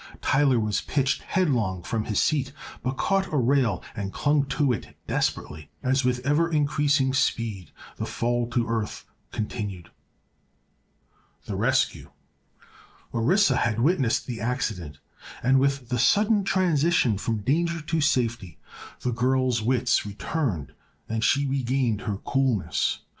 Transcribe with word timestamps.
Tyler 0.19 0.59
was 0.59 0.81
pitched 0.81 1.21
headlong 1.21 1.83
from 1.83 2.05
his 2.05 2.19
seat, 2.19 2.51
but 2.81 2.97
caught 2.97 3.31
a 3.31 3.37
rail 3.37 3.83
and 3.95 4.11
clung 4.11 4.43
to 4.47 4.73
it 4.73 4.97
desperately 5.05 5.69
as 5.83 6.03
with 6.03 6.25
ever 6.25 6.51
increasing 6.51 7.13
speed 7.13 7.69
the 7.97 8.07
fall 8.07 8.49
to 8.49 8.67
earth 8.67 9.05
continued. 9.31 9.91
[Illustration: 11.45 11.45
THE 11.45 11.55
RESCUE.] 11.55 12.07
Orissa 13.13 13.57
had 13.57 13.79
witnessed 13.79 14.25
the 14.25 14.41
accident 14.41 14.97
and 15.43 15.59
with 15.59 15.89
the 15.89 15.99
sudden 15.99 16.43
transition 16.43 17.19
from 17.19 17.43
danger 17.43 17.79
to 17.79 18.01
safety 18.01 18.57
the 19.01 19.11
girl's 19.11 19.61
wits 19.61 20.03
returned 20.03 20.73
and 21.07 21.23
she 21.23 21.45
regained 21.45 22.01
her 22.01 22.17
coolness. 22.17 23.01